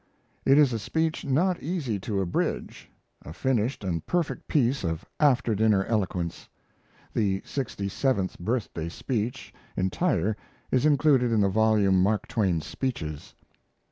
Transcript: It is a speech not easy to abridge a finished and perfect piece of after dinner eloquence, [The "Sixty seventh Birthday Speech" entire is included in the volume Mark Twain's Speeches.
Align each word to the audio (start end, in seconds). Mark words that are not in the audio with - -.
It 0.45 0.57
is 0.57 0.73
a 0.73 0.79
speech 0.79 1.23
not 1.25 1.61
easy 1.61 1.99
to 1.99 2.21
abridge 2.21 2.89
a 3.21 3.31
finished 3.31 3.83
and 3.83 4.03
perfect 4.03 4.47
piece 4.47 4.83
of 4.83 5.05
after 5.19 5.53
dinner 5.53 5.85
eloquence, 5.85 6.49
[The 7.13 7.43
"Sixty 7.45 7.87
seventh 7.87 8.39
Birthday 8.39 8.89
Speech" 8.89 9.53
entire 9.77 10.35
is 10.71 10.87
included 10.87 11.31
in 11.31 11.41
the 11.41 11.49
volume 11.49 12.01
Mark 12.01 12.27
Twain's 12.27 12.65
Speeches. 12.65 13.35